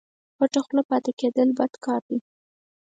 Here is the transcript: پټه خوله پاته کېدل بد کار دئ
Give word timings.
پټه 0.37 0.59
خوله 0.65 0.83
پاته 0.89 1.11
کېدل 1.19 1.49
بد 1.57 1.73
کار 1.85 2.01
دئ 2.09 2.19